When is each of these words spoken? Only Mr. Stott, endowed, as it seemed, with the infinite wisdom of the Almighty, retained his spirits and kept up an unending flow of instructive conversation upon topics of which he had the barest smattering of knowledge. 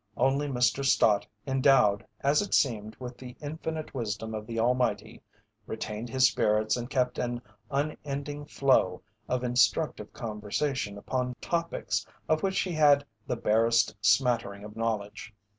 Only 0.17 0.47
Mr. 0.47 0.83
Stott, 0.83 1.27
endowed, 1.45 2.03
as 2.21 2.41
it 2.41 2.55
seemed, 2.55 2.95
with 2.99 3.19
the 3.19 3.35
infinite 3.39 3.93
wisdom 3.93 4.33
of 4.33 4.47
the 4.47 4.59
Almighty, 4.59 5.21
retained 5.67 6.09
his 6.09 6.27
spirits 6.27 6.75
and 6.75 6.89
kept 6.89 7.19
up 7.19 7.25
an 7.29 7.39
unending 7.69 8.45
flow 8.45 9.03
of 9.29 9.43
instructive 9.43 10.11
conversation 10.11 10.97
upon 10.97 11.35
topics 11.39 12.03
of 12.27 12.41
which 12.41 12.61
he 12.61 12.71
had 12.71 13.05
the 13.27 13.37
barest 13.37 13.93
smattering 14.01 14.63
of 14.63 14.75
knowledge. 14.75 15.35